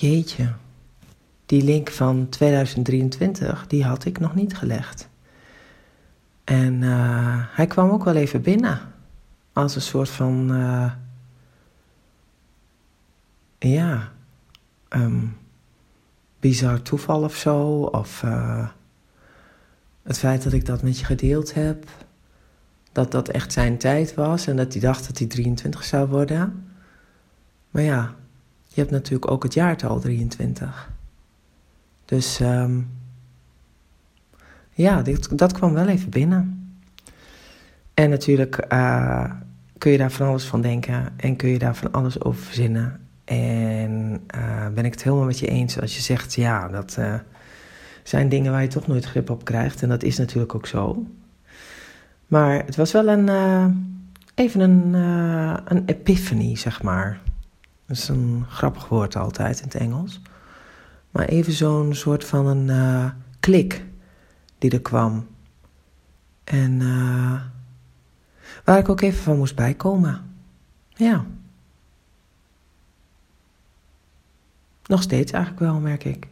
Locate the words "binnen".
8.42-8.80, 36.10-36.70